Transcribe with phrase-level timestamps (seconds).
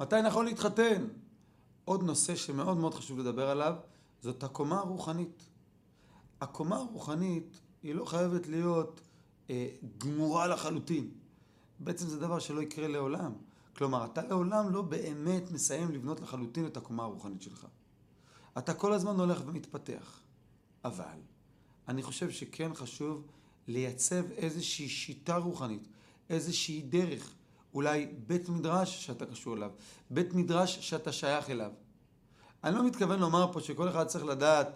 [0.00, 1.06] מתי נכון להתחתן?
[1.84, 3.74] עוד נושא שמאוד מאוד חשוב לדבר עליו,
[4.22, 5.42] זאת הקומה הרוחנית.
[6.40, 9.00] הקומה הרוחנית היא לא חייבת להיות
[9.50, 9.68] אה,
[9.98, 11.10] גמורה לחלוטין.
[11.80, 13.32] בעצם זה דבר שלא יקרה לעולם.
[13.76, 17.66] כלומר, אתה לעולם לא באמת מסיים לבנות לחלוטין את הקומה הרוחנית שלך.
[18.58, 20.20] אתה כל הזמן הולך ומתפתח.
[20.84, 21.18] אבל
[21.88, 23.26] אני חושב שכן חשוב
[23.68, 25.88] לייצב איזושהי שיטה רוחנית,
[26.30, 27.34] איזושהי דרך,
[27.74, 29.70] אולי בית מדרש שאתה קשור אליו,
[30.10, 31.70] בית מדרש שאתה שייך אליו.
[32.64, 34.66] אני לא מתכוון לומר פה שכל אחד צריך לדעת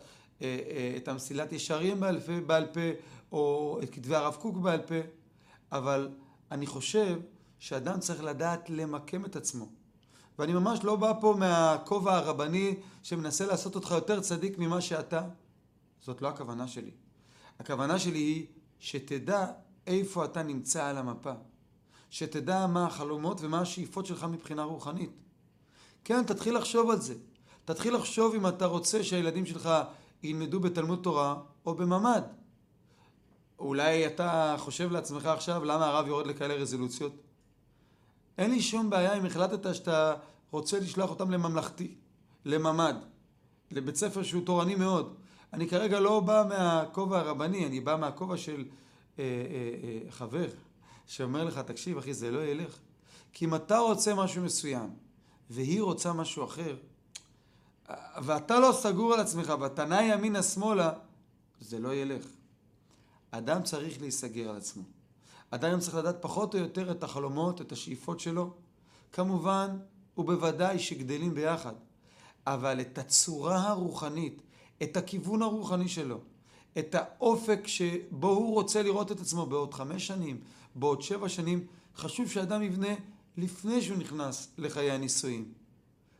[0.42, 2.80] אה, אה, את המסילת ישרים בעל פה, בעל פה
[3.32, 4.94] או את כתבי הרב קוק בעל פה,
[5.72, 6.08] אבל
[6.50, 7.20] אני חושב
[7.58, 9.68] שאדם צריך לדעת למקם את עצמו.
[10.38, 15.22] ואני ממש לא בא פה מהכובע הרבני שמנסה לעשות אותך יותר צדיק ממה שאתה.
[16.00, 16.90] זאת לא הכוונה שלי.
[17.58, 18.46] הכוונה שלי היא
[18.78, 19.46] שתדע
[19.86, 21.32] איפה אתה נמצא על המפה.
[22.10, 25.10] שתדע מה החלומות ומה השאיפות שלך מבחינה רוחנית.
[26.04, 27.14] כן, תתחיל לחשוב על זה.
[27.64, 29.70] תתחיל לחשוב אם אתה רוצה שהילדים שלך
[30.22, 31.36] ילמדו בתלמוד תורה
[31.66, 32.22] או בממ"ד.
[33.58, 37.12] אולי אתה חושב לעצמך עכשיו למה הרב יורד לכאלה רזולוציות?
[38.38, 40.14] אין לי שום בעיה אם החלטת שאתה
[40.50, 41.94] רוצה לשלוח אותם לממלכתי,
[42.44, 42.94] לממ"ד,
[43.70, 45.14] לבית ספר שהוא תורני מאוד.
[45.52, 48.64] אני כרגע לא בא מהכובע הרבני, אני בא מהכובע של
[49.18, 49.24] אה, אה,
[49.82, 50.46] אה, חבר
[51.06, 52.78] שאומר לך, תקשיב אחי, זה לא ילך.
[53.32, 54.90] כי אם אתה רוצה משהו מסוים
[55.50, 56.76] והיא רוצה משהו אחר,
[58.22, 60.92] ואתה לא סגור על עצמך ואתה נע ימינה שמאלה,
[61.60, 62.26] זה לא ילך.
[63.30, 64.82] אדם צריך להיסגר על עצמו.
[65.50, 68.54] אדם צריך לדעת פחות או יותר את החלומות, את השאיפות שלו.
[69.12, 69.78] כמובן,
[70.18, 71.74] ובוודאי שגדלים ביחד.
[72.46, 74.42] אבל את הצורה הרוחנית,
[74.82, 76.20] את הכיוון הרוחני שלו,
[76.78, 80.40] את האופק שבו הוא רוצה לראות את עצמו בעוד חמש שנים,
[80.74, 82.94] בעוד שבע שנים, חשוב שאדם יבנה
[83.36, 85.52] לפני שהוא נכנס לחיי הנישואים.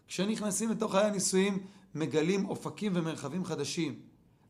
[0.08, 1.58] כשנכנסים לתוך חיי הנישואים
[1.94, 3.94] מגלים אופקים ומרחבים חדשים.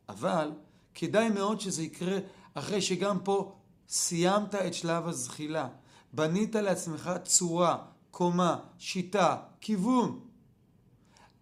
[0.08, 0.52] אבל
[0.94, 2.18] כדאי מאוד שזה יקרה
[2.54, 3.52] אחרי שגם פה
[3.88, 5.68] סיימת את שלב הזחילה.
[6.12, 7.78] בנית לעצמך צורה,
[8.10, 10.20] קומה, שיטה, כיוון.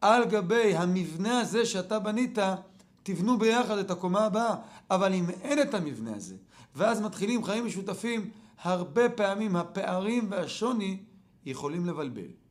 [0.00, 2.38] על גבי המבנה הזה שאתה בנית,
[3.04, 4.54] תבנו ביחד את הקומה הבאה.
[4.90, 6.34] אבל אם אין את המבנה הזה,
[6.74, 8.30] ואז מתחילים חיים משותפים,
[8.62, 10.98] הרבה פעמים הפערים והשוני
[11.46, 12.43] יכולים לבלבל.